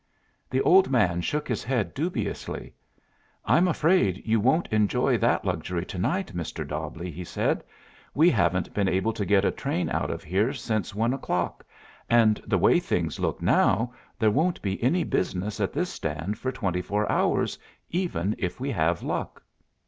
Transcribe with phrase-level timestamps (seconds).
[0.49, 2.73] The old man shook his head dubiously.
[3.45, 6.67] "I'm afraid you won't enjoy that luxury to night, Mr.
[6.67, 7.63] Dobbleigh," he said.
[8.15, 11.63] "We haven't been able to get a train out of here since one o'clock,
[12.09, 16.51] and the way things look now there won't be any business at this stand for
[16.51, 17.59] twenty four hours,
[17.91, 19.43] even if we have luck."